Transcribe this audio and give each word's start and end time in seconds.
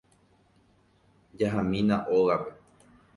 Jahámína 1.39 1.97
ógape. 2.17 2.51